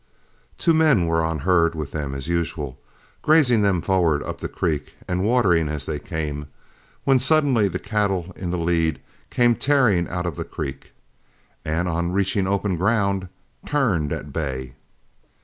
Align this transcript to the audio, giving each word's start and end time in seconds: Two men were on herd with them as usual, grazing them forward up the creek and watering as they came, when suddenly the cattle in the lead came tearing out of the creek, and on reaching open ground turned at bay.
Two 0.57 0.73
men 0.73 1.05
were 1.05 1.23
on 1.23 1.37
herd 1.45 1.75
with 1.75 1.91
them 1.91 2.15
as 2.15 2.27
usual, 2.27 2.79
grazing 3.21 3.61
them 3.61 3.83
forward 3.83 4.23
up 4.23 4.39
the 4.39 4.47
creek 4.49 4.95
and 5.07 5.23
watering 5.23 5.69
as 5.69 5.85
they 5.85 5.99
came, 5.99 6.47
when 7.03 7.19
suddenly 7.19 7.67
the 7.67 7.77
cattle 7.77 8.33
in 8.35 8.49
the 8.49 8.57
lead 8.57 8.99
came 9.29 9.53
tearing 9.53 10.07
out 10.09 10.25
of 10.25 10.37
the 10.37 10.43
creek, 10.43 10.93
and 11.63 11.87
on 11.87 12.13
reaching 12.13 12.47
open 12.47 12.77
ground 12.77 13.29
turned 13.63 14.11
at 14.11 14.33
bay. 14.33 14.73